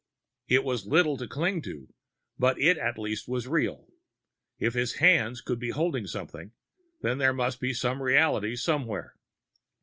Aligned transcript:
It 0.47 0.63
was 0.63 0.87
little 0.87 1.15
to 1.17 1.27
cling 1.27 1.61
to, 1.61 1.93
but 2.39 2.59
it 2.59 2.75
at 2.79 2.97
least 2.97 3.27
was 3.27 3.47
real. 3.47 3.87
If 4.57 4.73
his 4.73 4.93
hands 4.95 5.41
could 5.41 5.59
be 5.59 5.69
holding 5.69 6.07
something, 6.07 6.53
then 7.01 7.19
there 7.19 7.33
must 7.33 7.59
be 7.59 7.71
some 7.75 8.01
reality 8.01 8.55
somewhere. 8.55 9.15